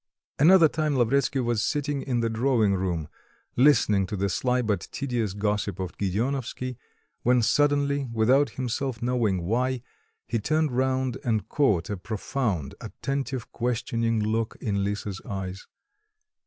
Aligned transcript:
Another 0.39 0.67
time 0.67 0.95
Lavretsky 0.95 1.41
was 1.41 1.61
sitting 1.61 2.01
in 2.01 2.21
the 2.21 2.29
drawing 2.31 2.73
room 2.73 3.07
listening 3.55 4.07
to 4.07 4.15
the 4.17 4.29
sly 4.29 4.63
but 4.63 4.87
tedious 4.91 5.33
gossip 5.33 5.79
of 5.79 5.95
Gedeonovsky, 5.99 6.75
when 7.21 7.43
suddenly, 7.43 8.09
without 8.11 8.49
himself 8.49 8.99
knowing 9.03 9.43
why, 9.43 9.83
he 10.25 10.39
turned 10.39 10.71
round 10.71 11.19
and 11.23 11.47
caught 11.47 11.87
a 11.91 11.97
profound, 11.97 12.73
attentive 12.81 13.51
questioning 13.51 14.19
look 14.19 14.57
in 14.59 14.83
Lisa's 14.83 15.21
eyes.... 15.23 15.67